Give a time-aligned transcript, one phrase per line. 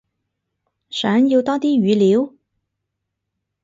[0.89, 2.33] 想要多啲語料？